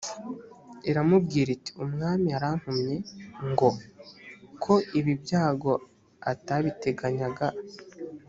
iramubwira 0.89 1.49
iti 1.57 1.71
umwami 1.83 2.27
arantumye 2.37 2.95
ngo 3.49 3.69
ko 4.63 4.73
ibi 4.99 5.13
byago 5.23 5.71
atabiteganyaga 6.31 7.47